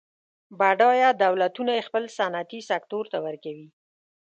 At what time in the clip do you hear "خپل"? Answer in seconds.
1.87-2.03